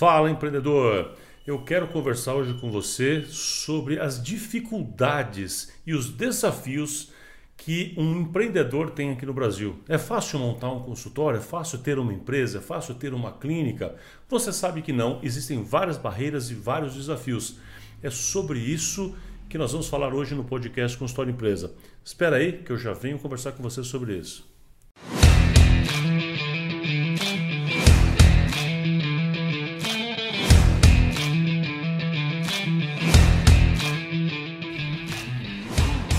[0.00, 1.12] Fala empreendedor!
[1.46, 7.12] Eu quero conversar hoje com você sobre as dificuldades e os desafios
[7.54, 9.78] que um empreendedor tem aqui no Brasil.
[9.86, 11.36] É fácil montar um consultório?
[11.36, 12.56] É fácil ter uma empresa?
[12.56, 13.94] É fácil ter uma clínica?
[14.26, 17.58] Você sabe que não, existem várias barreiras e vários desafios.
[18.02, 19.14] É sobre isso
[19.50, 21.74] que nós vamos falar hoje no podcast Consultório Empresa.
[22.02, 24.48] Espera aí que eu já venho conversar com você sobre isso.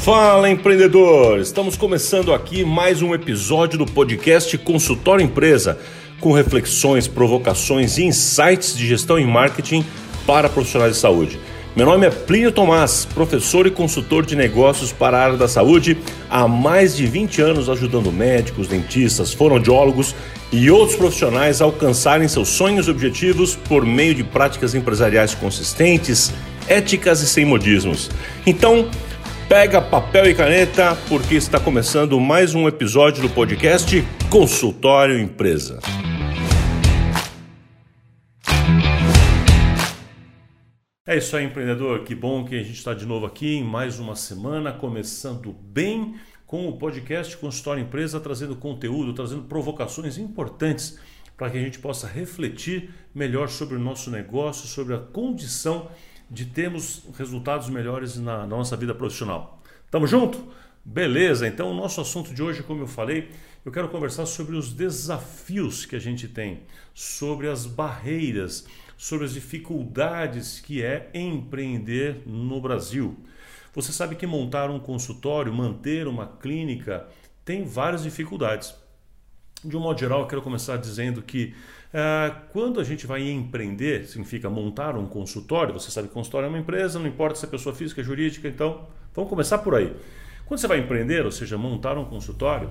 [0.03, 1.39] Fala empreendedor!
[1.39, 5.77] Estamos começando aqui mais um episódio do podcast Consultório Empresa,
[6.19, 9.85] com reflexões, provocações e insights de gestão e marketing
[10.25, 11.39] para profissionais de saúde.
[11.75, 15.95] Meu nome é Plínio Tomás, professor e consultor de negócios para a área da saúde,
[16.27, 20.15] há mais de 20 anos ajudando médicos, dentistas, fonoaudiólogos
[20.51, 26.33] e outros profissionais a alcançarem seus sonhos e objetivos por meio de práticas empresariais consistentes,
[26.67, 28.09] éticas e sem modismos.
[28.47, 28.89] Então,
[29.51, 35.77] Pega papel e caneta, porque está começando mais um episódio do podcast Consultório Empresa.
[41.05, 42.05] É isso aí, empreendedor.
[42.05, 46.15] Que bom que a gente está de novo aqui em mais uma semana, começando bem
[46.47, 50.97] com o podcast Consultório Empresa, trazendo conteúdo, trazendo provocações importantes
[51.35, 55.89] para que a gente possa refletir melhor sobre o nosso negócio, sobre a condição
[56.31, 59.61] de termos resultados melhores na, na nossa vida profissional.
[59.91, 60.41] Tamo junto?
[60.83, 63.29] Beleza, então o nosso assunto de hoje, como eu falei,
[63.65, 66.61] eu quero conversar sobre os desafios que a gente tem,
[66.93, 68.65] sobre as barreiras,
[68.97, 73.17] sobre as dificuldades que é empreender no Brasil.
[73.73, 77.07] Você sabe que montar um consultório, manter uma clínica,
[77.43, 78.73] tem várias dificuldades.
[79.63, 81.53] De um modo geral, eu quero começar dizendo que
[82.51, 86.59] quando a gente vai empreender, significa montar um consultório, você sabe que consultório é uma
[86.59, 89.93] empresa, não importa se é pessoa física, jurídica, então vamos começar por aí.
[90.45, 92.69] Quando você vai empreender, ou seja, montar um consultório,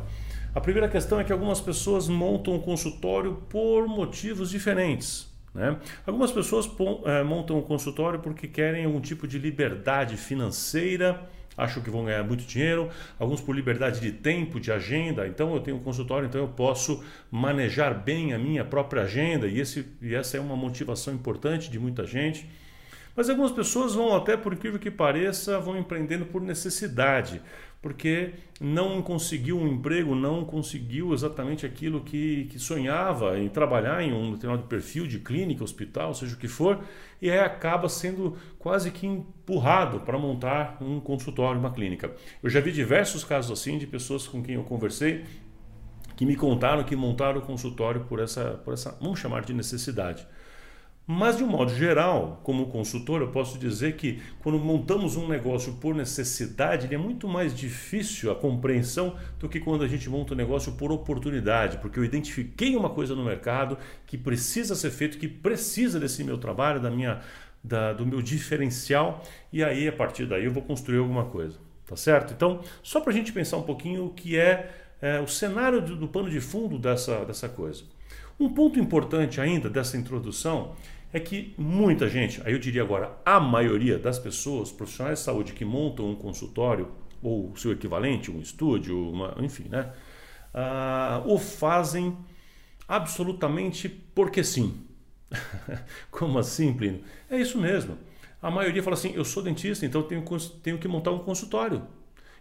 [0.55, 5.31] a primeira questão é que algumas pessoas montam um consultório por motivos diferentes.
[5.55, 5.77] Né?
[6.07, 11.91] Algumas pessoas uh, montam um consultório porque querem algum tipo de liberdade financeira acham que
[11.91, 12.89] vão ganhar muito dinheiro,
[13.19, 15.27] alguns por liberdade de tempo, de agenda.
[15.27, 19.61] Então eu tenho um consultório, então eu posso manejar bem a minha própria agenda e,
[19.61, 22.49] esse, e essa é uma motivação importante de muita gente.
[23.15, 27.43] Mas algumas pessoas vão até, por incrível que pareça, vão empreendendo por necessidade
[27.83, 34.13] porque não conseguiu um emprego, não conseguiu exatamente aquilo que, que sonhava em trabalhar em
[34.13, 36.85] um determinado perfil de clínica, hospital, seja o que for,
[37.23, 42.15] e aí acaba sendo quase que empurrado para montar um consultório, uma clínica.
[42.43, 45.25] Eu já vi diversos casos assim de pessoas com quem eu conversei
[46.21, 50.27] que me contaram que montaram o consultório por essa, por essa, vamos chamar de necessidade.
[51.13, 55.73] Mas, de um modo geral, como consultor, eu posso dizer que quando montamos um negócio
[55.73, 60.35] por necessidade, ele é muito mais difícil a compreensão do que quando a gente monta
[60.35, 63.77] um negócio por oportunidade, porque eu identifiquei uma coisa no mercado
[64.07, 67.19] que precisa ser feito, que precisa desse meu trabalho, da minha,
[67.61, 69.21] da, do meu diferencial,
[69.53, 71.59] e aí, a partir daí, eu vou construir alguma coisa.
[71.89, 72.33] Tá certo?
[72.33, 74.71] Então, só para a gente pensar um pouquinho o que é,
[75.03, 77.83] é o cenário do, do pano de fundo dessa, dessa coisa.
[78.39, 80.77] Um ponto importante ainda dessa introdução
[81.13, 85.53] é que muita gente, aí eu diria agora, a maioria das pessoas, profissionais de saúde
[85.53, 86.89] que montam um consultório
[87.23, 89.93] ou seu equivalente, um estúdio, uma, enfim, né,
[90.55, 92.17] uh, o fazem
[92.87, 94.87] absolutamente porque sim.
[96.11, 97.03] Como assim, Plínio?
[97.29, 97.97] É isso mesmo.
[98.43, 100.25] A maioria fala assim: eu sou dentista, então tenho,
[100.63, 101.87] tenho que montar um consultório.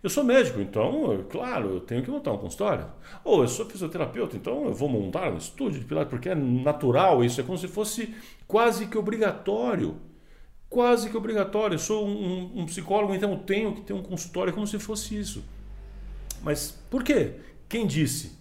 [0.02, 2.86] Eu sou médico, então, claro, eu tenho que montar um consultório.
[3.24, 7.24] Ou eu sou fisioterapeuta, então eu vou montar um estúdio de pilates, porque é natural
[7.24, 8.16] isso, é como se fosse
[8.48, 9.98] quase que obrigatório.
[10.70, 11.76] Quase que obrigatório.
[11.76, 14.80] Eu sou um, um psicólogo, então eu tenho que ter um consultório, é como se
[14.80, 15.44] fosse isso.
[16.42, 17.34] Mas por quê?
[17.68, 18.40] Quem disse?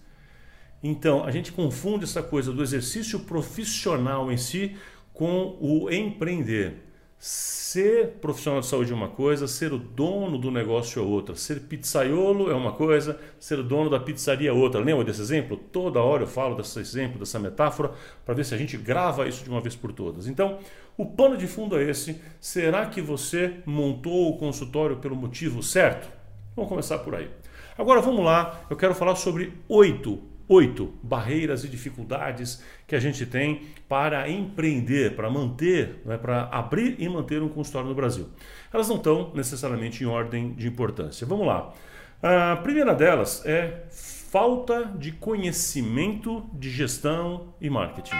[0.81, 4.77] Então, a gente confunde essa coisa do exercício profissional em si
[5.13, 6.88] com o empreender.
[7.21, 11.35] Ser profissional de saúde é uma coisa, ser o dono do negócio é outra.
[11.35, 14.79] Ser pizzaiolo é uma coisa, ser o dono da pizzaria é outra.
[14.79, 15.57] Lembra desse exemplo?
[15.57, 17.91] Toda hora eu falo desse exemplo, dessa metáfora,
[18.25, 20.27] para ver se a gente grava isso de uma vez por todas.
[20.27, 20.59] Então,
[20.97, 22.21] o pano de fundo é esse.
[22.39, 26.09] Será que você montou o consultório pelo motivo certo?
[26.55, 27.29] Vamos começar por aí.
[27.77, 33.23] Agora vamos lá, eu quero falar sobre oito Oito, barreiras e dificuldades que a gente
[33.23, 38.27] tem para empreender, para manter, né, para abrir e manter um consultório no Brasil.
[38.73, 41.27] Elas não estão necessariamente em ordem de importância.
[41.27, 41.71] Vamos lá.
[42.19, 48.15] A primeira delas é falta de conhecimento de gestão e marketing.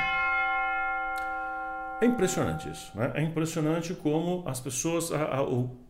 [1.99, 3.11] É impressionante isso, né?
[3.15, 5.39] É impressionante como as pessoas, a, a,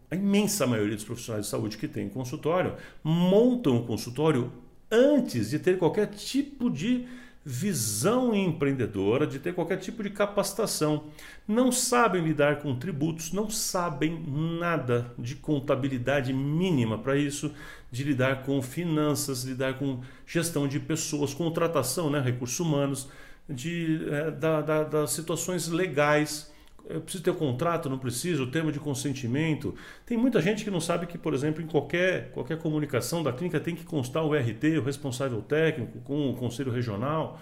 [0.10, 5.60] a imensa maioria dos profissionais de saúde que tem consultório, montam o consultório antes de
[5.60, 7.08] ter qualquer tipo de
[7.46, 11.06] visão empreendedora, de ter qualquer tipo de capacitação.
[11.48, 14.24] Não sabem lidar com tributos, não sabem
[14.60, 17.52] nada de contabilidade mínima para isso,
[17.92, 23.10] de lidar com finanças, lidar com gestão de pessoas, contratação, né, recursos humanos,
[23.50, 26.52] de, é, da, da, das situações legais
[26.90, 29.76] eu preciso ter um contrato, não preciso, o termo de consentimento.
[30.06, 33.60] Tem muita gente que não sabe que, por exemplo, em qualquer, qualquer comunicação da clínica
[33.60, 37.40] tem que constar o RT, o responsável técnico, com o conselho regional.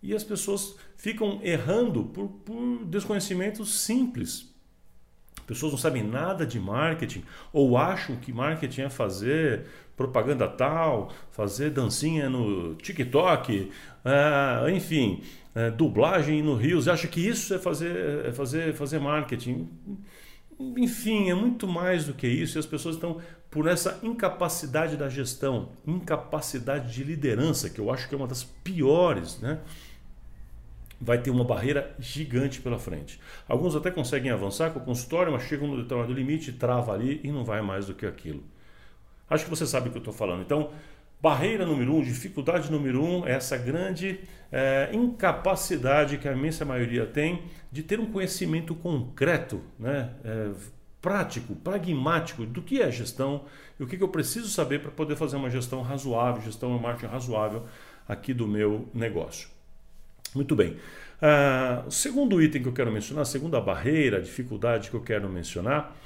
[0.00, 4.48] E as pessoas ficam errando por, por desconhecimento simples.
[5.44, 9.64] Pessoas não sabem nada de marketing ou acham que marketing é fazer
[9.96, 13.72] propaganda tal, fazer dancinha no TikTok,
[14.04, 15.22] uh, enfim,
[15.58, 16.88] uh, dublagem no Rios.
[16.88, 19.68] Acha que isso é fazer, é fazer, fazer marketing.
[20.76, 23.20] Enfim, é muito mais do que isso e as pessoas estão
[23.50, 28.44] por essa incapacidade da gestão, incapacidade de liderança, que eu acho que é uma das
[28.44, 29.58] piores, né?
[31.00, 33.20] vai ter uma barreira gigante pela frente.
[33.46, 37.30] Alguns até conseguem avançar com o consultório, mas chegam no determinado limite, trava ali e
[37.30, 38.42] não vai mais do que aquilo.
[39.30, 40.42] Acho que você sabe o que eu estou falando.
[40.42, 40.70] Então,
[41.20, 44.20] barreira número um, dificuldade número um, é essa grande
[44.52, 50.10] é, incapacidade que a imensa maioria tem de ter um conhecimento concreto, né?
[50.24, 50.50] É,
[51.00, 53.44] prático, pragmático do que é gestão
[53.78, 56.82] e o que, que eu preciso saber para poder fazer uma gestão razoável, gestão de
[56.82, 57.66] marketing razoável
[58.08, 59.48] aqui do meu negócio.
[60.34, 60.76] Muito bem.
[61.20, 65.28] Uh, o segundo item que eu quero mencionar, a segunda barreira, dificuldade que eu quero
[65.28, 65.96] mencionar,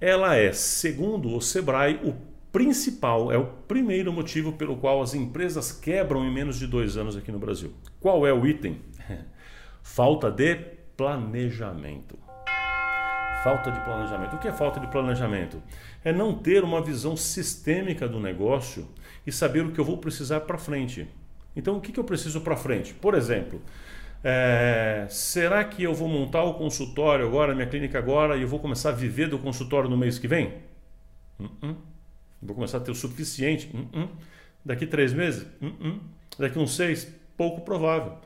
[0.00, 2.12] ela é, segundo o Sebrae, o
[2.52, 7.16] principal, é o primeiro motivo pelo qual as empresas quebram em menos de dois anos
[7.16, 7.72] aqui no Brasil.
[8.00, 8.80] Qual é o item?
[9.82, 10.56] Falta de
[10.96, 12.18] planejamento.
[13.44, 14.36] Falta de planejamento.
[14.36, 15.62] O que é falta de planejamento?
[16.04, 18.88] É não ter uma visão sistêmica do negócio
[19.26, 21.08] e saber o que eu vou precisar para frente.
[21.54, 22.92] Então, o que, eu preciso para frente?
[22.94, 23.60] Por exemplo,
[24.22, 28.58] é, será que eu vou montar o consultório agora, minha clínica agora, e eu vou
[28.58, 30.54] começar a viver do consultório no mês que vem?
[31.38, 31.76] Uh -uh.
[32.40, 33.70] Vou começar a ter o suficiente.
[33.74, 34.08] Hum, hum.
[34.64, 35.46] Daqui três meses?
[35.62, 36.00] Hum,
[36.38, 37.12] Daqui uns seis?
[37.36, 38.18] Pouco provável.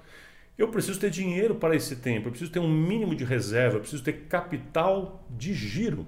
[0.56, 3.80] Eu preciso ter dinheiro para esse tempo, eu preciso ter um mínimo de reserva, eu
[3.80, 6.06] preciso ter capital de giro.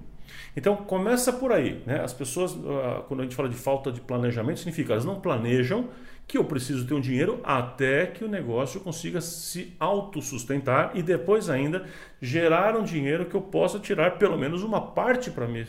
[0.55, 1.81] Então começa por aí.
[1.85, 1.99] Né?
[2.01, 5.89] As pessoas, ah, quando a gente fala de falta de planejamento, significa elas não planejam
[6.27, 11.49] que eu preciso ter um dinheiro até que o negócio consiga se autossustentar e depois
[11.49, 11.85] ainda
[12.19, 15.67] gerar um dinheiro que eu possa tirar pelo menos uma parte para me,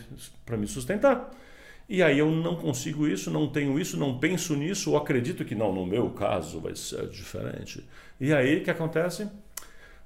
[0.52, 1.30] me sustentar.
[1.88, 5.54] E aí eu não consigo isso, não tenho isso, não penso nisso, ou acredito que
[5.54, 7.88] não, no meu caso vai ser diferente.
[8.20, 9.28] E aí o que acontece?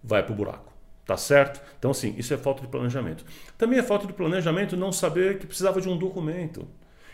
[0.03, 0.71] Vai para o buraco.
[1.07, 1.61] Tá certo?
[1.79, 3.25] Então, assim, isso é falta de planejamento.
[3.59, 6.69] Também é falta de planejamento não saber que precisava de um documento,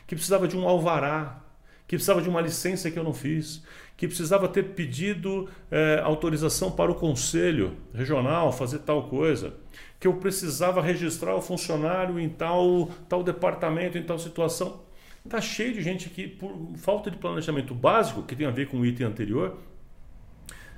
[0.07, 1.43] que precisava de um alvará,
[1.87, 3.63] que precisava de uma licença que eu não fiz,
[3.97, 9.55] que precisava ter pedido é, autorização para o conselho regional fazer tal coisa
[9.99, 14.83] que eu precisava registrar o funcionário em tal, tal departamento, em tal situação.
[15.25, 18.79] Está cheio de gente que, por falta de planejamento básico, que tem a ver com
[18.79, 19.59] o item anterior,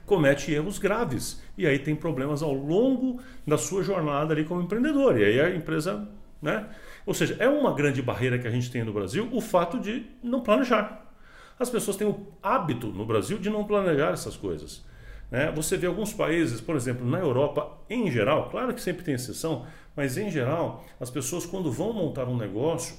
[0.07, 1.43] comete erros graves.
[1.57, 5.19] E aí tem problemas ao longo da sua jornada ali como empreendedor.
[5.19, 6.09] E aí a empresa.
[6.41, 6.67] Né?
[7.09, 10.05] Ou seja, é uma grande barreira que a gente tem no Brasil o fato de
[10.23, 11.11] não planejar.
[11.59, 14.85] As pessoas têm o hábito no Brasil de não planejar essas coisas.
[15.31, 15.51] Né?
[15.53, 19.65] Você vê alguns países, por exemplo, na Europa em geral, claro que sempre tem exceção,
[19.97, 22.95] mas em geral, as pessoas quando vão montar um negócio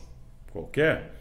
[0.52, 1.14] qualquer,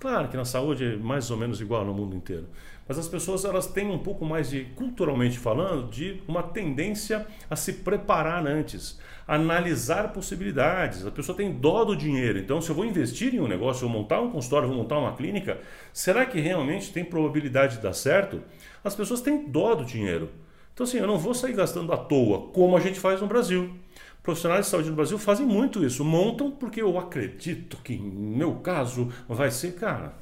[0.00, 2.48] claro que na saúde é mais ou menos igual no mundo inteiro,
[2.88, 7.54] mas as pessoas elas têm um pouco mais de, culturalmente falando, de uma tendência a
[7.54, 11.06] se preparar antes, analisar possibilidades.
[11.06, 12.38] A pessoa tem dó do dinheiro.
[12.38, 15.14] Então, se eu vou investir em um negócio, vou montar um consultório, vou montar uma
[15.14, 15.60] clínica,
[15.92, 18.42] será que realmente tem probabilidade de dar certo?
[18.82, 20.30] As pessoas têm dó do dinheiro.
[20.72, 23.74] Então, assim, eu não vou sair gastando à toa, como a gente faz no Brasil.
[24.22, 26.04] Profissionais de saúde no Brasil fazem muito isso.
[26.04, 29.74] Montam porque eu acredito que, no meu caso, vai ser.
[29.74, 30.14] Cara,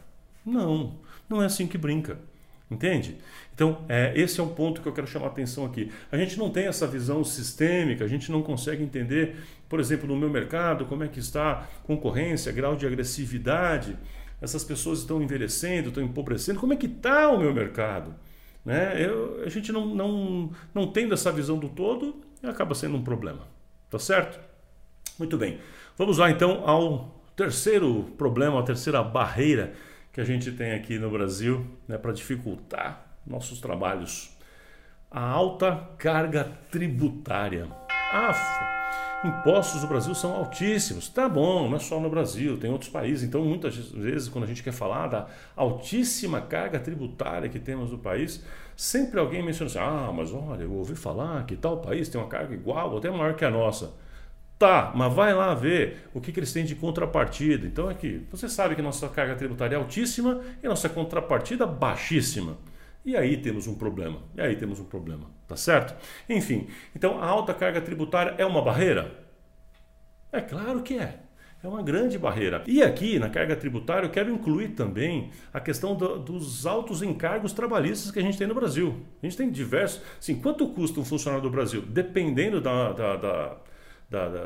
[0.45, 0.99] não.
[1.29, 2.19] Não é assim que brinca.
[2.73, 3.17] Entende?
[3.55, 5.93] Então, é, esse é um ponto que eu quero chamar a atenção aqui.
[6.11, 9.37] A gente não tem essa visão sistêmica, a gente não consegue entender,
[9.69, 13.97] por exemplo, no meu mercado, como é que está concorrência, grau de agressividade,
[14.41, 18.15] essas pessoas estão envelhecendo, estão empobrecendo, como é que está o meu mercado?
[18.65, 19.05] Né?
[19.05, 23.47] Eu, a gente não, não, não tendo essa visão do todo, acaba sendo um problema.
[23.91, 24.41] Tá certo?
[25.19, 25.59] Muito bem.
[25.97, 29.75] Vamos lá então ao terceiro problema, a terceira barreira
[30.13, 34.37] que a gente tem aqui no Brasil né, para dificultar nossos trabalhos.
[35.11, 37.69] A alta carga tributária.
[38.13, 41.09] Ah, impostos no Brasil são altíssimos.
[41.09, 43.27] Tá bom, não é só no Brasil, tem outros países.
[43.27, 47.99] Então, muitas vezes, quando a gente quer falar da altíssima carga tributária que temos no
[47.99, 48.45] país,
[48.77, 52.29] sempre alguém menciona assim: ah, mas olha, eu ouvi falar que tal país tem uma
[52.29, 53.95] carga igual, até maior que a nossa.
[54.63, 57.67] Tá, mas vai lá ver o que, que eles têm de contrapartida.
[57.67, 62.57] Então, aqui, você sabe que nossa carga tributária é altíssima e nossa contrapartida baixíssima.
[63.05, 64.21] E aí temos um problema.
[64.37, 65.97] E aí temos um problema, tá certo?
[66.29, 69.25] Enfim, então a alta carga tributária é uma barreira?
[70.31, 71.19] É claro que é.
[71.61, 72.63] É uma grande barreira.
[72.65, 77.53] E aqui, na carga tributária, eu quero incluir também a questão do, dos altos encargos
[77.53, 79.05] trabalhistas que a gente tem no Brasil.
[79.21, 80.01] A gente tem diversos.
[80.21, 81.83] Assim, quanto custa um funcionário do Brasil?
[81.83, 83.57] Dependendo da, da, da
[84.13, 84.45] da, da,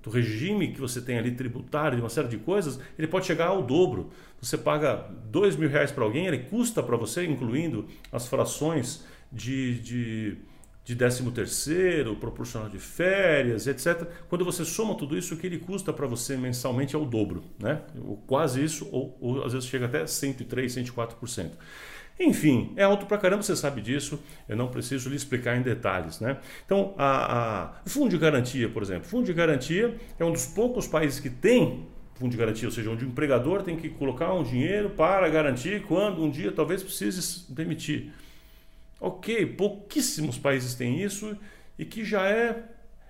[0.00, 3.48] do regime que você tem ali tributário, de uma série de coisas, ele pode chegar
[3.48, 4.10] ao dobro.
[4.40, 9.80] Você paga dois mil reais para alguém, ele custa para você, incluindo as frações de,
[9.80, 10.36] de,
[10.84, 14.06] de 13 terceiro, proporcional de férias, etc.
[14.28, 17.42] Quando você soma tudo isso, o que ele custa para você mensalmente é o dobro,
[17.58, 17.82] né?
[18.00, 21.50] Ou quase isso, ou, ou às vezes chega até 103, 104%.
[22.18, 26.20] Enfim, é alto pra caramba, você sabe disso, eu não preciso lhe explicar em detalhes.
[26.20, 26.38] Né?
[26.64, 29.08] Então, a, a, fundo de garantia, por exemplo.
[29.08, 32.90] Fundo de garantia é um dos poucos países que tem fundo de garantia, ou seja,
[32.90, 37.44] onde o empregador tem que colocar um dinheiro para garantir quando um dia talvez precise
[37.52, 38.12] demitir.
[39.00, 41.36] Ok, pouquíssimos países têm isso
[41.76, 42.62] e que já é,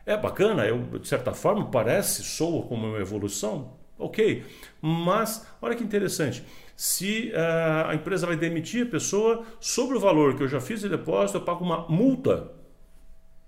[0.07, 4.43] é bacana, eu, de certa forma parece, soa como uma evolução, ok,
[4.81, 6.43] mas olha que interessante
[6.77, 10.81] se uh, a empresa vai demitir a pessoa sobre o valor que eu já fiz
[10.81, 12.51] de depósito, eu pago uma multa.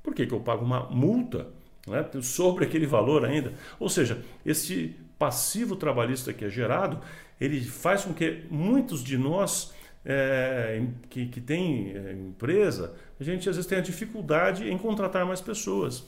[0.02, 1.48] Por que, que eu pago uma multa
[1.86, 3.52] né, sobre aquele valor ainda?
[3.80, 7.00] Ou seja, esse passivo trabalhista que é gerado,
[7.40, 10.80] ele faz com que muitos de nós é,
[11.10, 16.06] que, que tem é, empresa, a gente às vezes tenha dificuldade em contratar mais pessoas.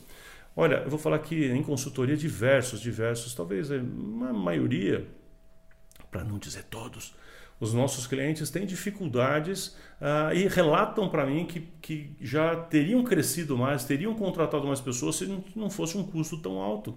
[0.54, 5.04] Olha, eu vou falar aqui em consultoria diversos, diversos, talvez uma maioria
[6.11, 7.15] para não dizer todos,
[7.61, 13.57] os nossos clientes têm dificuldades uh, e relatam para mim que, que já teriam crescido
[13.59, 16.95] mais, teriam contratado mais pessoas se não, fosse um custo tão alto.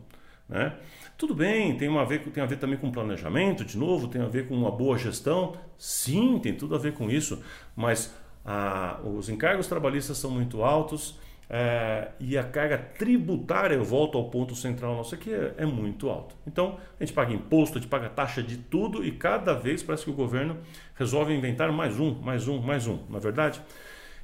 [0.47, 0.77] Né?
[1.17, 4.27] Tudo bem, tem, uma ver, tem a ver também com planejamento, de novo, tem a
[4.27, 5.55] ver com uma boa gestão.
[5.77, 7.41] Sim, tem tudo a ver com isso,
[7.75, 8.13] mas
[8.45, 11.19] uh, os encargos trabalhistas são muito altos
[11.53, 16.09] é, e a carga tributária, eu volto ao ponto central nosso aqui, é, é, muito
[16.09, 16.33] alto.
[16.47, 20.05] Então, a gente paga imposto, a gente paga taxa de tudo e cada vez parece
[20.05, 20.57] que o governo
[20.95, 23.61] resolve inventar mais um, mais um, mais um, na é verdade?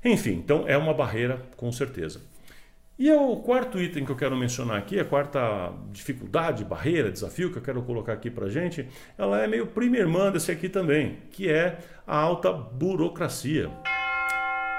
[0.05, 2.21] Enfim, então é uma barreira com certeza.
[2.97, 7.51] E é o quarto item que eu quero mencionar aqui, a quarta dificuldade, barreira, desafio
[7.51, 11.17] que eu quero colocar aqui para gente, ela é meio prima irmã desse aqui também,
[11.29, 13.69] que é a alta burocracia.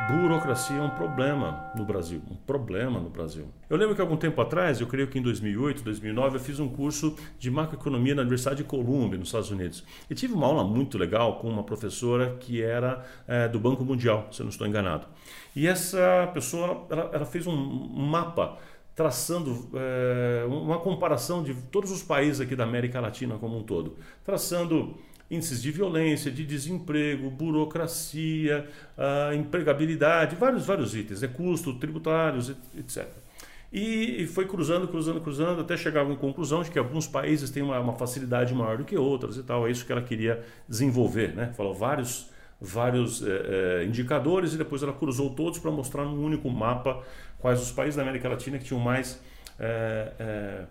[0.06, 3.46] Burocracia é um problema no Brasil, um problema no Brasil.
[3.68, 6.68] Eu lembro que algum tempo atrás, eu creio que em 2008, 2009, eu fiz um
[6.68, 9.84] curso de macroeconomia na Universidade de Columbia, nos Estados Unidos.
[10.08, 14.28] E tive uma aula muito legal com uma professora que era é, do Banco Mundial,
[14.30, 15.06] se eu não estou enganado.
[15.54, 18.56] E essa pessoa, ela, ela fez um mapa
[18.94, 23.96] traçando é, uma comparação de todos os países aqui da América Latina como um todo,
[24.24, 24.96] traçando
[25.30, 28.66] índices de violência, de desemprego, burocracia,
[29.36, 31.28] empregabilidade, vários, vários itens, né?
[31.28, 33.06] custos tributários, etc.
[33.70, 37.78] E, foi cruzando, cruzando, cruzando, até chegar uma conclusão de que alguns países têm uma,
[37.78, 39.68] uma, facilidade maior do que outros e tal.
[39.68, 41.34] É isso que ela queria desenvolver.
[41.34, 41.52] Né?
[41.54, 46.48] Falou vários, vários é, é, indicadores e depois ela cruzou todos para mostrar num único
[46.48, 47.02] mapa
[47.38, 49.20] quais os países da América Latina que tinham mais
[49.60, 50.64] é,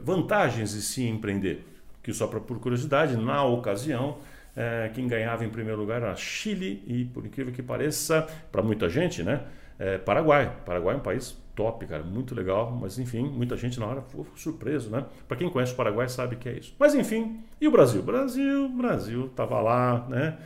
[0.00, 1.75] vantagens de se empreender
[2.06, 4.18] que só pra, por curiosidade, na ocasião,
[4.54, 8.88] é, quem ganhava em primeiro lugar era Chile e, por incrível que pareça, para muita
[8.88, 9.42] gente, né?
[9.76, 10.56] É, Paraguai.
[10.64, 14.24] Paraguai é um país top, cara, muito legal, mas enfim, muita gente na hora ficou
[14.36, 15.04] surpreso, né?
[15.26, 16.76] Para quem conhece o Paraguai sabe que é isso.
[16.78, 18.00] Mas enfim, e o Brasil?
[18.04, 20.38] Brasil, Brasil tava lá, né?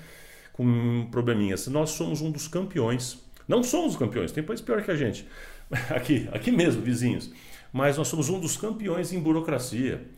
[0.54, 1.66] Com probleminhas.
[1.66, 3.22] Nós somos um dos campeões.
[3.46, 5.28] Não somos campeões, tem país pior que a gente.
[5.94, 7.30] Aqui, aqui mesmo, vizinhos.
[7.70, 10.08] Mas nós somos um dos campeões em burocracia.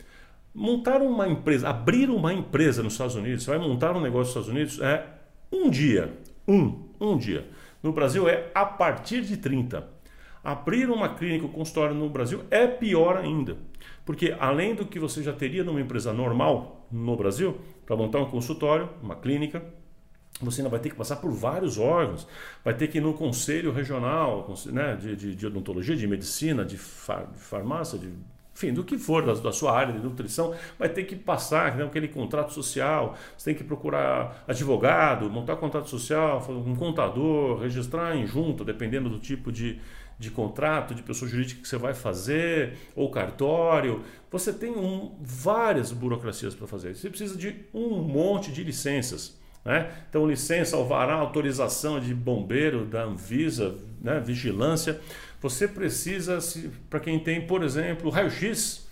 [0.54, 4.48] Montar uma empresa, abrir uma empresa nos Estados Unidos, você vai montar um negócio nos
[4.48, 5.06] Estados Unidos, é
[5.50, 6.12] um dia.
[6.46, 7.48] Um, um dia.
[7.82, 9.88] No Brasil é a partir de 30.
[10.44, 13.56] Abrir uma clínica ou consultório no Brasil é pior ainda.
[14.04, 18.30] Porque além do que você já teria numa empresa normal no Brasil, para montar um
[18.30, 19.62] consultório, uma clínica,
[20.40, 22.26] você ainda vai ter que passar por vários órgãos,
[22.64, 26.76] vai ter que ir no conselho regional né, de, de, de odontologia, de medicina, de,
[26.76, 28.12] far, de farmácia, de
[28.62, 31.84] enfim, do que for da, da, sua área de nutrição, vai ter que passar né,
[31.84, 38.24] aquele contrato social, você tem que procurar advogado, montar contrato social, um contador, registrar em
[38.24, 39.80] junta, dependendo do tipo de,
[40.18, 44.02] de contrato, de pessoa jurídica que você vai fazer, ou cartório.
[44.30, 46.94] Você tem um, várias burocracias para fazer.
[46.94, 49.40] Você precisa de um monte de licenças.
[49.64, 49.90] Né?
[50.08, 54.20] Então, licença, alvará, autorização de bombeiro, da Anvisa, né?
[54.20, 55.00] vigilância.
[55.42, 56.38] Você precisa,
[56.88, 58.88] para quem tem, por exemplo, raio-x,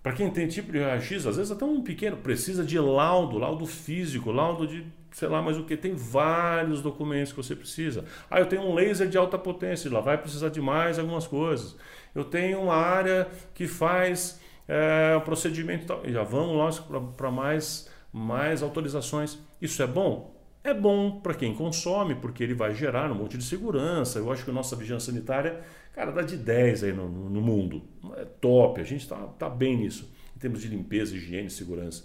[0.00, 3.66] para quem tem tipo de raio-x, às vezes até um pequeno, precisa de laudo, laudo
[3.66, 5.76] físico, laudo de sei lá mais o que.
[5.76, 8.04] Tem vários documentos que você precisa.
[8.30, 11.76] Ah, eu tenho um laser de alta potência, lá vai precisar de mais algumas coisas.
[12.14, 16.02] Eu tenho uma área que faz é, procedimento tal.
[16.06, 19.36] Já vamos lá para mais, mais autorizações.
[19.60, 20.32] Isso é bom?
[20.64, 24.18] É bom para quem consome, porque ele vai gerar um monte de segurança.
[24.20, 25.60] Eu acho que a nossa vigilância sanitária,
[25.92, 27.82] cara, dá de 10 aí no, no mundo.
[28.16, 32.04] É top, a gente está tá bem nisso, em termos de limpeza, higiene segurança.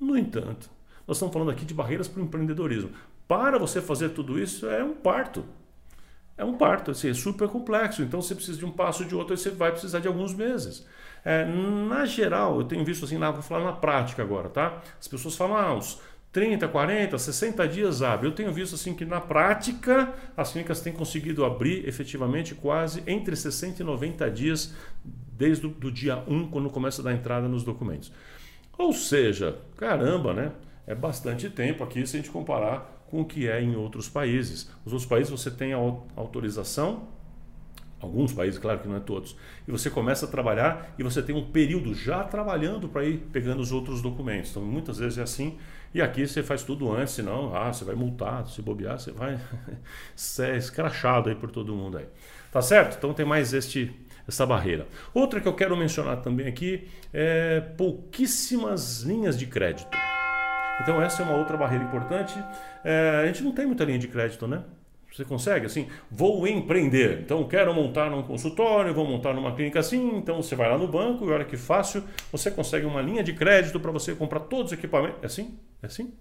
[0.00, 0.68] No entanto,
[1.06, 2.90] nós estamos falando aqui de barreiras para o empreendedorismo.
[3.28, 5.44] Para você fazer tudo isso é um parto.
[6.36, 8.02] É um parto, assim, é super complexo.
[8.02, 10.84] Então você precisa de um passo de outro e você vai precisar de alguns meses.
[11.24, 14.82] É, na geral, eu tenho visto assim, vou falar na prática agora, tá?
[15.00, 16.00] As pessoas falam, ah, uns
[16.34, 18.26] 30, 40, 60 dias abre.
[18.26, 23.36] Eu tenho visto assim que na prática as clínicas têm conseguido abrir efetivamente quase entre
[23.36, 24.74] 60 e 90 dias
[25.04, 28.12] desde o dia 1, quando começa a dar entrada nos documentos.
[28.76, 30.52] Ou seja, caramba, né?
[30.88, 34.68] é bastante tempo aqui se a gente comparar com o que é em outros países.
[34.84, 35.78] Os outros países você tem a
[36.16, 37.08] autorização,
[38.04, 41.34] alguns países, claro que não é todos, e você começa a trabalhar e você tem
[41.34, 44.50] um período já trabalhando para ir pegando os outros documentos.
[44.50, 45.58] Então muitas vezes é assim,
[45.92, 49.38] e aqui você faz tudo antes, senão ah, você vai multar, se bobear, você vai
[50.14, 52.06] ser escrachado aí por todo mundo aí.
[52.52, 52.96] Tá certo?
[52.96, 53.92] Então tem mais este
[54.26, 54.86] essa barreira.
[55.12, 59.96] Outra que eu quero mencionar também aqui é pouquíssimas linhas de crédito.
[60.80, 62.34] Então essa é uma outra barreira importante.
[62.82, 64.62] É, a gente não tem muita linha de crédito, né?
[65.14, 67.20] Você consegue assim, vou empreender.
[67.20, 70.16] Então quero montar num consultório, vou montar numa clínica assim.
[70.16, 72.02] Então você vai lá no banco e olha que fácil,
[72.32, 75.22] você consegue uma linha de crédito para você comprar todos os equipamentos.
[75.22, 75.56] É assim?
[75.80, 76.12] É assim?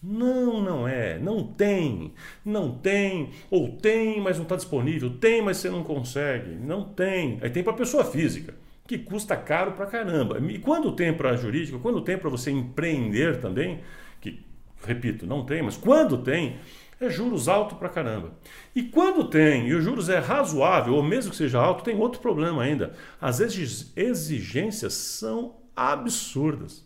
[0.00, 1.18] Não, não é.
[1.18, 2.14] Não tem.
[2.44, 3.30] Não tem.
[3.50, 5.10] Ou tem, mas não está disponível.
[5.10, 6.50] Tem, mas você não consegue.
[6.54, 7.40] Não tem.
[7.42, 8.54] Aí tem para pessoa física
[8.86, 10.38] que custa caro pra caramba.
[10.48, 13.80] E quando tem para jurídica, quando tem para você empreender também,
[14.20, 14.40] que,
[14.84, 16.56] repito, não tem, mas quando tem,
[17.00, 18.32] é juros alto pra caramba.
[18.74, 22.20] E quando tem, e os juros é razoável, ou mesmo que seja alto, tem outro
[22.20, 22.92] problema ainda.
[23.20, 26.84] As exigências são absurdas.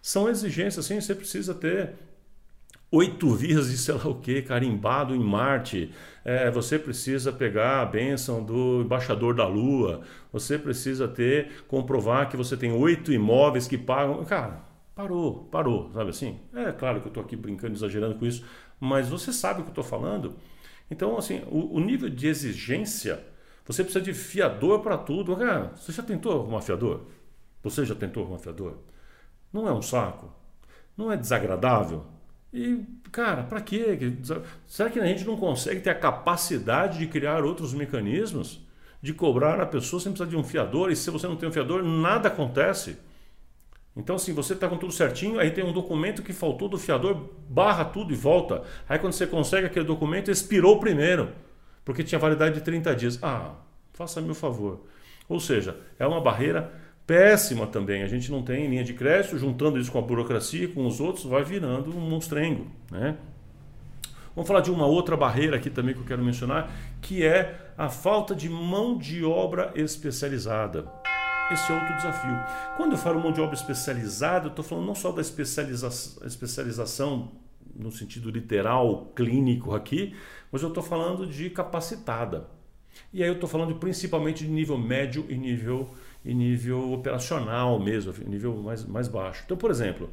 [0.00, 1.92] São exigências, assim, você precisa ter
[2.90, 5.92] oito vias de sei lá o que, carimbado em Marte.
[6.24, 10.00] É, você precisa pegar a bênção do embaixador da Lua.
[10.32, 14.24] Você precisa ter, comprovar que você tem oito imóveis que pagam.
[14.24, 14.62] Cara,
[14.94, 16.38] parou, parou, sabe assim?
[16.54, 18.44] É claro que eu estou aqui brincando, exagerando com isso,
[18.80, 20.34] mas você sabe o que eu estou falando.
[20.90, 23.22] Então, assim, o, o, nível de exigência,
[23.64, 25.36] você precisa de fiador para tudo.
[25.36, 27.02] Cara, você já tentou arrumar fiador?
[27.62, 28.78] Você já tentou arrumar fiador?
[29.52, 30.32] Não é um saco?
[30.96, 32.06] Não é desagradável?
[32.52, 33.98] E, cara, para quê?
[34.66, 38.60] Será que a gente não consegue ter a capacidade de criar outros mecanismos?
[39.00, 40.90] De cobrar a pessoa sem precisar de um fiador?
[40.90, 42.98] E se você não tem um fiador, nada acontece.
[43.96, 47.28] Então, assim, você está com tudo certinho, aí tem um documento que faltou do fiador,
[47.48, 48.62] barra tudo e volta.
[48.88, 51.30] Aí, quando você consegue aquele documento, expirou primeiro,
[51.84, 53.18] porque tinha validade de 30 dias.
[53.22, 53.54] Ah,
[53.92, 54.86] faça-me o favor.
[55.28, 56.72] Ou seja, é uma barreira
[57.06, 58.02] péssima também.
[58.02, 61.24] A gente não tem linha de crédito, juntando isso com a burocracia, com os outros,
[61.24, 62.66] vai virando um monstrengo.
[62.90, 63.16] Né?
[64.34, 66.70] Vamos falar de uma outra barreira aqui também que eu quero mencionar,
[67.02, 70.99] que é a falta de mão de obra especializada.
[71.50, 72.38] Esse outro desafio.
[72.76, 75.88] Quando eu falo mão de obra especializada, eu estou falando não só da especializa
[76.24, 77.32] especialização
[77.74, 80.14] no sentido literal, clínico aqui,
[80.52, 82.46] mas eu estou falando de capacitada.
[83.12, 85.88] E aí eu estou falando principalmente de nível médio e nível
[86.24, 89.42] e nível operacional mesmo, nível mais, mais baixo.
[89.44, 90.10] Então, por exemplo,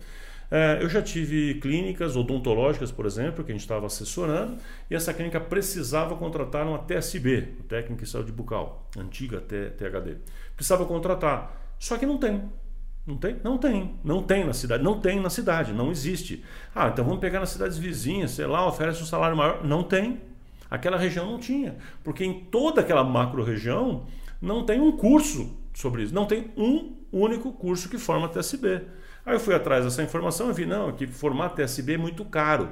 [0.49, 4.57] é, eu já tive clínicas odontológicas, por exemplo, que a gente estava assessorando,
[4.89, 10.17] e essa clínica precisava contratar uma TSB, técnica de saúde bucal, antiga THD.
[10.55, 12.43] Precisava contratar, só que não tem.
[13.05, 13.37] Não tem?
[13.41, 13.95] Não tem.
[14.03, 14.83] Não tem na cidade.
[14.83, 15.71] Não tem na cidade.
[15.71, 16.43] Não existe.
[16.75, 19.63] Ah, então vamos pegar nas cidades vizinhas, sei lá, oferece um salário maior.
[19.63, 20.19] Não tem.
[20.69, 21.77] Aquela região não tinha.
[22.03, 24.05] Porque em toda aquela macro região
[24.41, 26.13] não tem um curso sobre isso.
[26.13, 28.81] Não tem um único curso que forma TSB.
[29.23, 32.71] Aí eu fui atrás dessa informação e vi, não, que formar TSB é muito caro.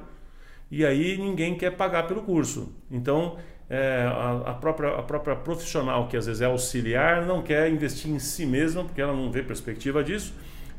[0.72, 2.74] E aí ninguém quer pagar pelo curso.
[2.90, 3.38] Então,
[3.70, 8.10] é, a, a, própria, a própria profissional, que às vezes é auxiliar, não quer investir
[8.10, 10.34] em si mesma, porque ela não vê perspectiva disso,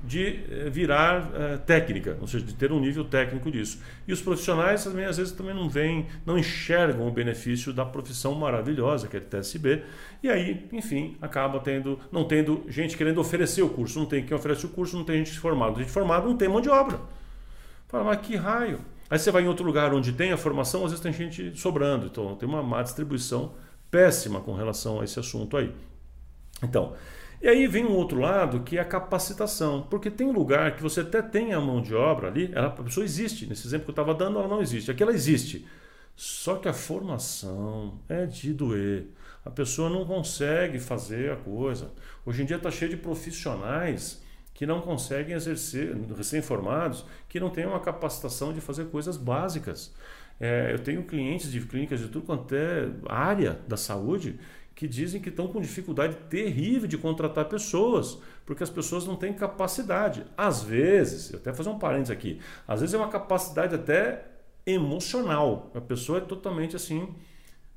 [0.06, 3.82] de eh, virar eh, técnica, ou seja, de ter um nível técnico disso.
[4.06, 8.34] E os profissionais também às vezes também não veem, não enxergam o benefício da profissão
[8.34, 9.82] maravilhosa que é TSB,
[10.22, 14.36] e aí, enfim, acaba tendo, não tendo gente querendo oferecer o curso, não tem quem
[14.36, 17.00] oferece o curso, não tem gente formada, gente formada não tem mão de obra.
[17.88, 18.80] Fala, mas que raio?
[19.08, 22.06] Aí você vai em outro lugar onde tem a formação, às vezes tem gente sobrando,
[22.06, 23.54] então tem uma má distribuição
[23.90, 25.72] péssima com relação a esse assunto aí.
[26.62, 26.94] Então,
[27.40, 31.00] e aí vem um outro lado que é a capacitação, porque tem lugar que você
[31.00, 34.02] até tem a mão de obra ali, ela, a pessoa existe, nesse exemplo que eu
[34.02, 35.66] estava dando, ela não existe, aqui ela existe.
[36.16, 39.08] Só que a formação é de doer.
[39.44, 41.92] A pessoa não consegue fazer a coisa.
[42.24, 44.22] Hoje em dia está cheio de profissionais
[44.54, 49.94] que não conseguem exercer, recém-formados, que não têm uma capacitação de fazer coisas básicas.
[50.40, 54.40] É, eu tenho clientes de clínicas de tudo quanto é área da saúde
[54.76, 59.32] que dizem que estão com dificuldade terrível de contratar pessoas, porque as pessoas não têm
[59.32, 60.26] capacidade.
[60.36, 64.26] Às vezes, eu até fazer um parênteses aqui, às vezes é uma capacidade até
[64.66, 65.72] emocional.
[65.74, 67.08] A pessoa é totalmente assim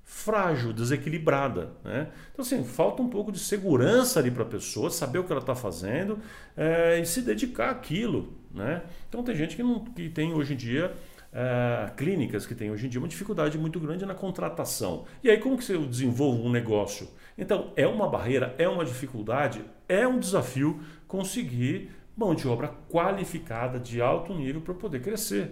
[0.03, 1.71] frágil, desequilibrada.
[1.85, 2.09] Né?
[2.33, 5.39] Então, assim, falta um pouco de segurança ali para a pessoa, saber o que ela
[5.39, 6.19] está fazendo
[6.57, 8.33] é, e se dedicar àquilo.
[8.51, 8.81] Né?
[9.07, 10.93] Então, tem gente que, não, que tem hoje em dia
[11.33, 15.05] uh, clínicas que têm hoje em dia uma dificuldade muito grande na contratação.
[15.23, 17.07] E aí, como que eu desenvolvo um negócio?
[17.37, 23.79] Então, é uma barreira, é uma dificuldade, é um desafio conseguir mão de obra qualificada
[23.79, 25.51] de alto nível para poder crescer.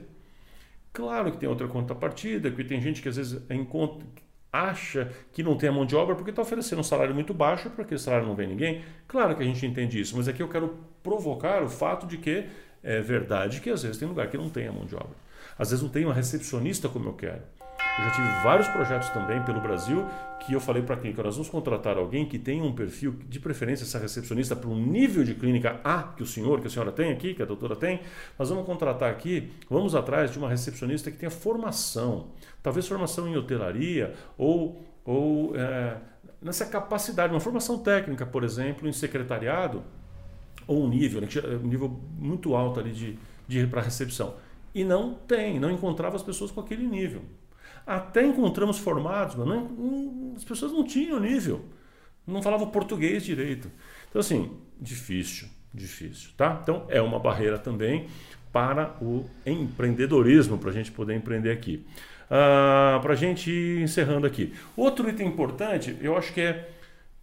[0.91, 4.05] Claro que tem outra contrapartida, que tem gente que às vezes encontra,
[4.51, 7.69] acha que não tem a mão de obra porque está oferecendo um salário muito baixo
[7.69, 8.83] porque esse salário não vem ninguém.
[9.07, 12.45] Claro que a gente entende isso, mas aqui eu quero provocar o fato de que
[12.83, 15.15] é verdade que às vezes tem lugar que não tem a mão de obra.
[15.58, 17.41] Às vezes não tem uma recepcionista como eu quero.
[17.98, 20.06] Eu já tive vários projetos também pelo Brasil
[20.39, 23.39] que eu falei para a clínica, nós vamos contratar alguém que tenha um perfil, de
[23.39, 26.91] preferência essa recepcionista para um nível de clínica A que o senhor, que a senhora
[26.91, 28.00] tem aqui, que a doutora tem,
[28.38, 32.28] nós vamos contratar aqui, vamos atrás de uma recepcionista que tenha formação,
[32.62, 35.98] talvez formação em hotelaria ou, ou é,
[36.41, 39.84] nessa capacidade, uma formação técnica, por exemplo, em secretariado,
[40.67, 41.28] ou um nível, né,
[41.63, 43.17] um nível muito alto ali de,
[43.48, 44.36] de para recepção.
[44.73, 47.21] E não tem, não encontrava as pessoas com aquele nível.
[47.86, 51.65] Até encontramos formados, mas não, as pessoas não tinham nível.
[52.25, 53.71] Não falavam português direito.
[54.10, 56.60] Então, assim, difícil, difícil, tá?
[56.62, 58.08] Então, é uma barreira também
[58.51, 61.86] para o empreendedorismo, para a gente poder empreender aqui.
[62.30, 64.53] Ah, para a gente ir encerrando aqui.
[64.75, 66.67] Outro item importante, eu acho é,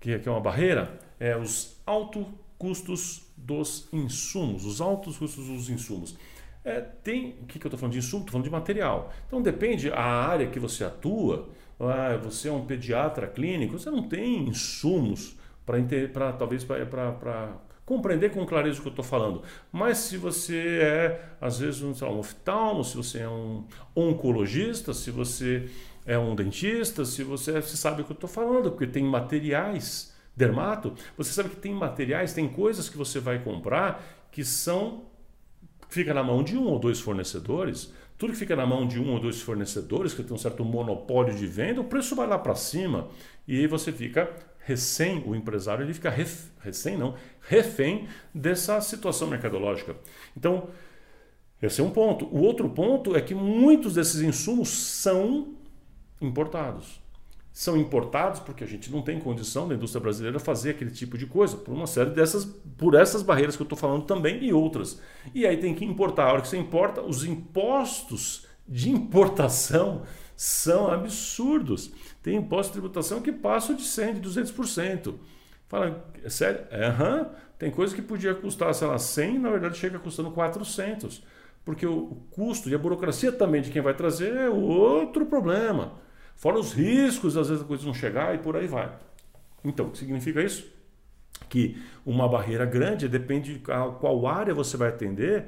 [0.00, 2.24] que é, que é uma barreira, é os altos
[2.56, 6.16] custos dos insumos, os altos custos dos insumos.
[6.64, 8.22] É, tem, o que, que eu estou falando de insumo?
[8.22, 9.12] Estou falando de material.
[9.26, 11.48] Então depende a área que você atua.
[11.78, 17.52] Ah, você é um pediatra clínico, você não tem insumos para talvez para
[17.84, 19.42] compreender com clareza o que eu estou falando.
[19.70, 24.94] Mas se você é, às vezes, um, lá, um oftalmo, se você é um oncologista,
[24.94, 25.68] se você
[26.06, 30.14] é um dentista, se você, você sabe o que eu estou falando, porque tem materiais,
[30.36, 35.04] dermato, você sabe que tem materiais, tem coisas que você vai comprar que são
[35.94, 39.12] fica na mão de um ou dois fornecedores, tudo que fica na mão de um
[39.12, 42.54] ou dois fornecedores, que tem um certo monopólio de venda, o preço vai lá para
[42.54, 43.08] cima
[43.46, 44.30] e aí você fica
[44.60, 49.96] recém, o empresário ele fica ref, recém não, refém dessa situação mercadológica.
[50.36, 50.68] Então,
[51.62, 52.26] esse é um ponto.
[52.26, 55.54] O outro ponto é que muitos desses insumos são
[56.20, 57.03] importados
[57.54, 61.24] são importados porque a gente não tem condição da indústria brasileira fazer aquele tipo de
[61.24, 65.00] coisa, por uma série dessas, por essas barreiras que eu estou falando também e outras.
[65.32, 66.24] E aí tem que importar.
[66.24, 70.02] A hora que você importa, os impostos de importação
[70.36, 71.92] são absurdos.
[72.20, 75.14] Tem imposto de tributação que passam de 100%, de 200%.
[75.68, 76.60] Fala, é sério?
[76.72, 77.26] É, uhum.
[77.56, 81.22] Tem coisa que podia custar, sei lá, 100, na verdade chega custando 400.
[81.64, 86.02] Porque o custo e a burocracia também de quem vai trazer é outro problema.
[86.34, 88.92] Fora os riscos, às vezes a coisa não chegar e por aí vai.
[89.64, 90.72] Então, o que significa isso?
[91.48, 95.46] Que uma barreira grande depende de qual área você vai atender,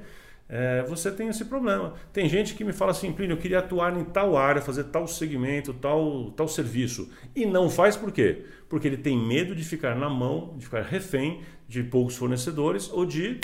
[0.49, 1.95] é, você tem esse problema.
[2.13, 5.07] Tem gente que me fala assim, Plínio, eu queria atuar em tal área, fazer tal
[5.07, 7.11] segmento, tal, tal serviço.
[7.35, 8.45] E não faz por quê?
[8.69, 13.05] Porque ele tem medo de ficar na mão, de ficar refém de poucos fornecedores ou
[13.05, 13.41] de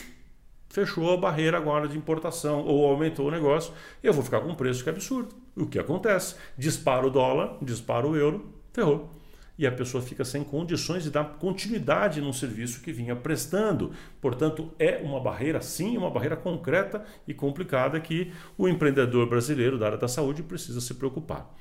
[0.73, 4.55] fechou a barreira agora de importação ou aumentou o negócio, eu vou ficar com um
[4.55, 5.35] preço que é absurdo.
[5.55, 6.35] O que acontece?
[6.57, 9.11] Dispara o dólar, dispara o euro, ferrou.
[9.59, 13.93] E a pessoa fica sem condições de dar continuidade num serviço que vinha prestando.
[14.19, 19.87] Portanto, é uma barreira, sim, uma barreira concreta e complicada que o empreendedor brasileiro da
[19.87, 21.55] área da saúde precisa se preocupar.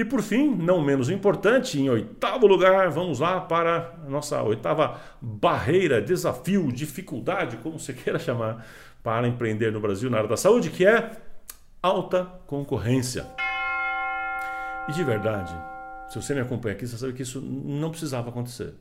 [0.00, 4.98] E por fim, não menos importante, em oitavo lugar, vamos lá para a nossa oitava
[5.20, 8.66] barreira, desafio, dificuldade, como você queira chamar,
[9.02, 11.20] para empreender no Brasil na área da saúde, que é
[11.82, 13.26] alta concorrência.
[14.88, 15.54] E de verdade,
[16.08, 18.72] se você me acompanha aqui, você sabe que isso não precisava acontecer.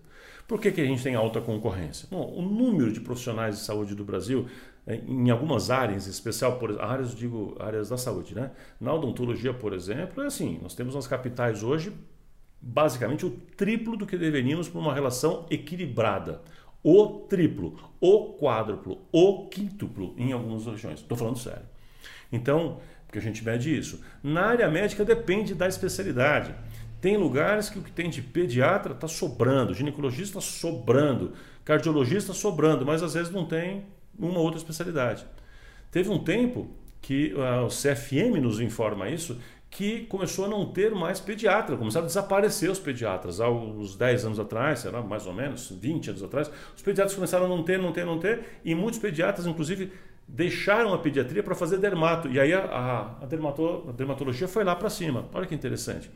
[0.47, 2.07] Por que, que a gente tem alta concorrência?
[2.09, 4.47] Bom, o número de profissionais de saúde do Brasil,
[5.07, 8.51] em algumas áreas, em especial por áreas, digo, áreas da saúde, né?
[8.79, 11.93] Na odontologia, por exemplo, é assim: nós temos nas capitais hoje
[12.61, 16.41] basicamente o triplo do que deveríamos por uma relação equilibrada.
[16.83, 20.99] O triplo, o quádruplo, o quíntuplo em algumas regiões.
[20.99, 21.65] Estou falando sério.
[22.31, 24.01] Então, porque a gente mede isso.
[24.23, 26.55] Na área médica depende da especialidade.
[27.01, 33.01] Tem lugares que o que tem de pediatra está sobrando, ginecologista sobrando, cardiologista sobrando, mas
[33.01, 33.85] às vezes não tem
[34.19, 35.25] uma outra especialidade.
[35.91, 36.69] Teve um tempo
[37.01, 42.05] que uh, o CFM nos informa isso, que começou a não ter mais pediatra, começaram
[42.05, 43.39] a desaparecer os pediatras.
[43.39, 47.15] Há uns 10 anos atrás, sei lá, mais ou menos, 20 anos atrás, os pediatras
[47.15, 49.91] começaram a não ter, não ter, não ter, e muitos pediatras, inclusive,
[50.27, 52.27] deixaram a pediatria para fazer dermato.
[52.29, 55.29] E aí a, a, a, dermato, a dermatologia foi lá para cima.
[55.33, 56.09] Olha que interessante.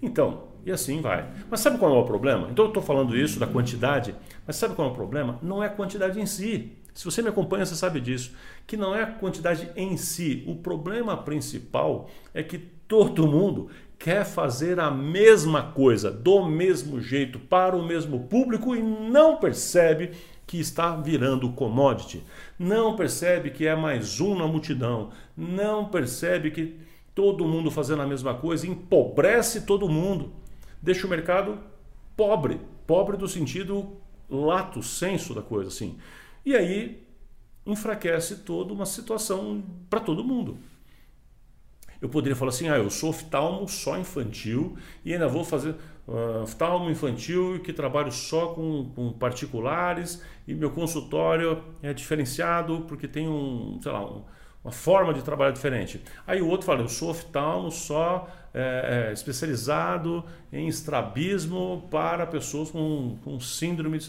[0.00, 1.28] Então, e assim vai.
[1.50, 2.48] Mas sabe qual é o problema?
[2.50, 4.14] Então eu estou falando isso da quantidade,
[4.46, 5.38] mas sabe qual é o problema?
[5.42, 6.72] Não é a quantidade em si.
[6.96, 8.32] Se você me acompanha, você sabe disso.
[8.66, 10.42] Que não é a quantidade em si.
[10.46, 17.38] O problema principal é que todo mundo quer fazer a mesma coisa, do mesmo jeito,
[17.38, 20.12] para o mesmo público e não percebe
[20.46, 22.24] que está virando commodity.
[22.58, 25.10] Não percebe que é mais um na multidão.
[25.36, 26.80] Não percebe que
[27.14, 30.32] todo mundo fazendo a mesma coisa, empobrece todo mundo,
[30.80, 31.58] deixa o mercado
[32.16, 33.98] pobre, pobre do sentido
[34.30, 35.98] lato senso da coisa, assim.
[36.46, 37.04] E aí
[37.66, 40.56] enfraquece toda uma situação para todo mundo.
[42.00, 45.74] Eu poderia falar assim, ah, eu sou oftalmo só infantil e ainda vou fazer
[46.06, 53.08] uh, oftalmo infantil que trabalho só com, com, particulares e meu consultório é diferenciado porque
[53.08, 54.22] tem um, sei lá, um,
[54.62, 56.00] uma forma de trabalhar diferente.
[56.26, 62.70] Aí o outro fala, eu sou oftalmo só é, é, especializado em estrabismo para pessoas
[62.70, 64.06] com, com síndrome de...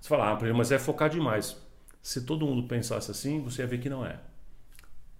[0.00, 1.56] Você fala, ah, mas é focar demais.
[2.02, 4.18] Se todo mundo pensasse assim, você ia ver que não é.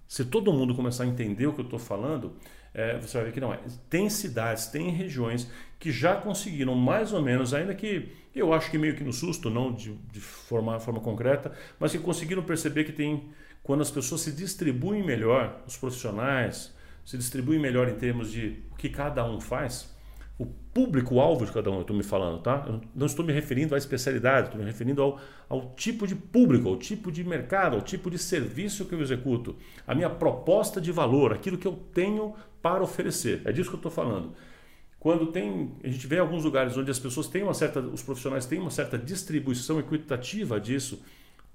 [0.06, 2.32] Se todo mundo começar a entender o que eu estou falando,
[2.72, 3.60] é, você vai ver que não é.
[3.90, 8.78] Tem cidades, tem regiões que já conseguiram mais ou menos, ainda que eu acho que
[8.78, 12.92] meio que no susto, não de, de forma, forma concreta, mas que conseguiram perceber que
[12.92, 13.30] tem
[13.62, 18.76] quando as pessoas se distribuem melhor, os profissionais se distribuem melhor em termos de o
[18.76, 19.94] que cada um faz,
[20.78, 22.64] público-alvo de cada um, eu estou me falando, tá?
[22.68, 26.68] Eu não estou me referindo à especialidade, estou me referindo ao, ao tipo de público,
[26.68, 30.92] ao tipo de mercado, ao tipo de serviço que eu executo, a minha proposta de
[30.92, 33.42] valor, aquilo que eu tenho para oferecer.
[33.44, 34.34] É disso que eu estou falando.
[35.00, 38.46] Quando tem, a gente vê alguns lugares onde as pessoas têm uma certa, os profissionais
[38.46, 41.02] têm uma certa distribuição equitativa disso,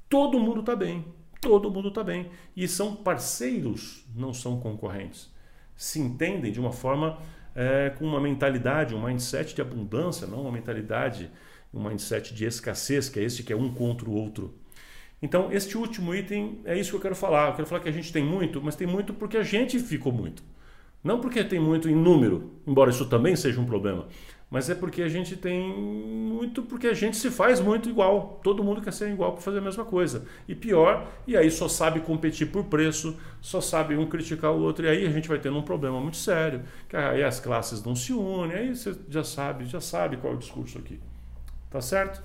[0.10, 1.06] todo mundo está bem
[1.40, 2.30] todo mundo está bem.
[2.56, 5.30] E são parceiros, não são concorrentes.
[5.76, 7.20] Se entendem de uma forma
[7.56, 11.30] é, com uma mentalidade, um mindset de abundância, não uma mentalidade,
[11.74, 14.54] um mindset de escassez, que é esse que é um contra o outro.
[15.22, 17.50] Então, este último item é isso que eu quero falar.
[17.50, 20.12] Eu quero falar que a gente tem muito, mas tem muito porque a gente ficou
[20.12, 20.44] muito.
[21.04, 24.08] Não porque tem muito em número, embora isso também seja um problema,
[24.54, 28.40] mas é porque a gente tem muito, porque a gente se faz muito igual.
[28.44, 30.26] Todo mundo quer ser igual para fazer a mesma coisa.
[30.48, 34.86] E pior, e aí só sabe competir por preço, só sabe um criticar o outro,
[34.86, 36.62] e aí a gente vai tendo um problema muito sério.
[36.88, 40.36] Que aí as classes não se unem, aí você já sabe, já sabe qual é
[40.36, 41.00] o discurso aqui.
[41.72, 42.22] Tá certo?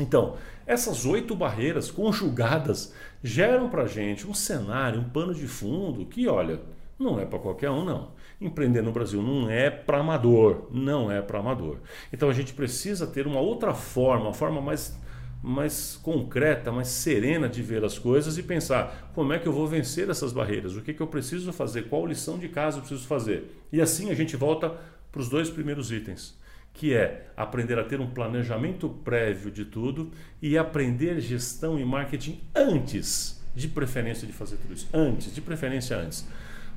[0.00, 6.26] Então, essas oito barreiras conjugadas geram para gente um cenário, um pano de fundo que,
[6.26, 6.62] olha,
[6.98, 8.08] não é para qualquer um, não.
[8.42, 11.78] Empreender no Brasil não é para amador, não é para amador.
[12.12, 14.98] Então a gente precisa ter uma outra forma, uma forma mais,
[15.40, 19.68] mais concreta, mais serena de ver as coisas e pensar como é que eu vou
[19.68, 23.06] vencer essas barreiras, o que, que eu preciso fazer, qual lição de casa eu preciso
[23.06, 23.62] fazer.
[23.72, 24.74] E assim a gente volta
[25.12, 26.36] para os dois primeiros itens,
[26.74, 32.40] que é aprender a ter um planejamento prévio de tudo e aprender gestão e marketing
[32.54, 36.26] antes, de preferência de fazer tudo isso, antes, de preferência antes.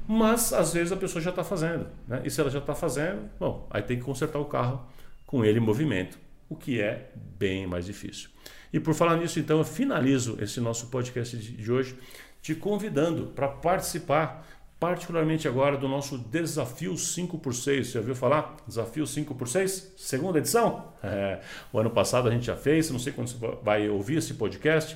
[0.07, 1.87] Mas às vezes a pessoa já está fazendo.
[2.07, 2.21] Né?
[2.23, 4.85] E se ela já está fazendo, bom, aí tem que consertar o carro
[5.25, 8.29] com ele em movimento, o que é bem mais difícil.
[8.71, 11.95] E por falar nisso, então, eu finalizo esse nosso podcast de hoje
[12.41, 14.45] te convidando para participar,
[14.79, 18.57] particularmente agora, do nosso Desafio 5 por 6 Você já ouviu falar?
[18.67, 20.93] Desafio 5 por 6 Segunda edição?
[21.01, 21.39] É,
[21.73, 24.95] o ano passado a gente já fez, não sei quando você vai ouvir esse podcast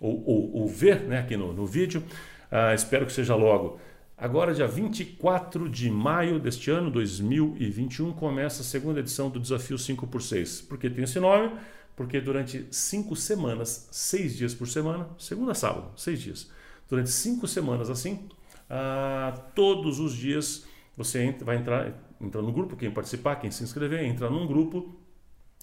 [0.00, 2.02] ou, ou, ou ver né, aqui no, no vídeo.
[2.50, 3.78] Uh, espero que seja logo.
[4.20, 10.68] Agora, dia 24 de maio deste ano, 2021, começa a segunda edição do Desafio 5x6.
[10.68, 11.50] Por que tem esse nome?
[11.96, 16.50] Porque durante cinco semanas, seis dias por semana, segunda a sábado, seis dias,
[16.86, 18.28] durante cinco semanas assim,
[18.68, 24.04] ah, todos os dias você vai entrar, entrar no grupo, quem participar, quem se inscrever,
[24.04, 24.99] entra num grupo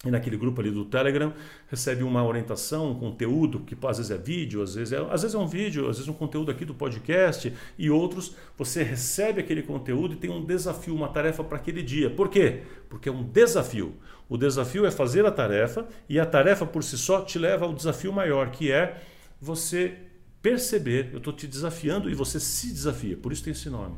[0.04, 1.32] e naquele grupo ali do Telegram
[1.66, 5.34] recebe uma orientação, um conteúdo que às vezes é vídeo, às vezes é, às vezes
[5.34, 8.32] é um vídeo, às vezes um conteúdo aqui do podcast e outros.
[8.56, 12.08] Você recebe aquele conteúdo e tem um desafio, uma tarefa para aquele dia.
[12.08, 12.62] Por quê?
[12.88, 13.92] Porque é um desafio.
[14.28, 17.72] O desafio é fazer a tarefa e a tarefa por si só te leva ao
[17.72, 19.02] desafio maior, que é
[19.40, 19.96] você
[20.40, 21.10] perceber.
[21.10, 23.16] Eu estou te desafiando e você se desafia.
[23.16, 23.96] Por isso tem esse nome.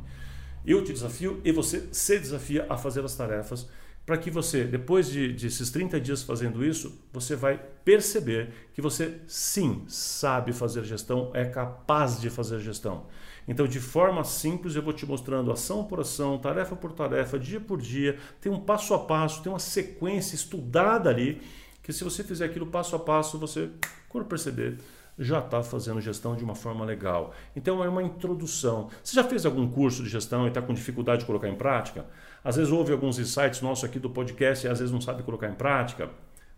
[0.65, 3.69] Eu te desafio e você se desafia a fazer as tarefas
[4.05, 8.81] para que você, depois de, de, esses 30 dias fazendo isso, você vai perceber que
[8.81, 13.05] você sim sabe fazer gestão, é capaz de fazer gestão.
[13.47, 17.59] Então, de forma simples, eu vou te mostrando ação por ação, tarefa por tarefa, dia
[17.59, 21.41] por dia, tem um passo a passo, tem uma sequência estudada ali,
[21.81, 23.69] que se você fizer aquilo passo a passo, você,
[24.09, 24.77] quando perceber,
[25.17, 27.33] já está fazendo gestão de uma forma legal.
[27.55, 28.89] Então é uma introdução.
[29.03, 32.05] Você já fez algum curso de gestão e está com dificuldade de colocar em prática?
[32.43, 35.47] Às vezes ouve alguns insights nossos aqui do podcast e às vezes não sabe colocar
[35.47, 36.09] em prática.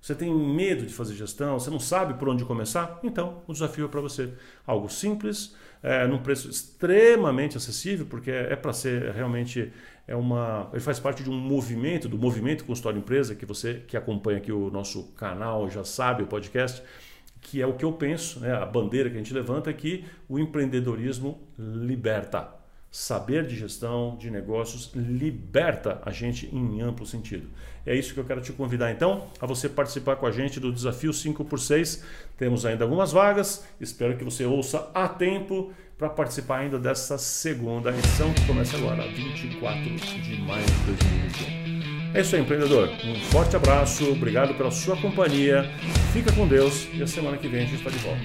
[0.02, 3.00] Você tem medo de fazer gestão, você não sabe por onde começar?
[3.04, 4.34] Então, o desafio é para você.
[4.68, 9.72] Algo simples, é, num preço extremamente acessível, porque é, é para ser realmente
[10.06, 13.96] é uma, ele faz parte de um movimento, do movimento consultório empresa que você que
[13.96, 16.84] acompanha aqui o nosso canal já sabe o podcast
[17.44, 18.54] que é o que eu penso, né?
[18.54, 22.63] a bandeira que a gente levanta é que o empreendedorismo liberta.
[22.96, 27.50] Saber de gestão de negócios liberta a gente em amplo sentido.
[27.88, 30.72] É isso que eu quero te convidar então a você participar com a gente do
[30.72, 32.04] desafio 5 por 6.
[32.38, 37.90] Temos ainda algumas vagas, espero que você ouça a tempo para participar ainda dessa segunda
[37.90, 42.14] edição que começa agora, 24 de maio de 2021.
[42.14, 42.90] É isso aí, empreendedor.
[43.04, 45.64] Um forte abraço, obrigado pela sua companhia.
[46.14, 48.22] Fica com Deus e a semana que vem a gente está de volta.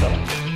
[0.00, 0.47] Lá.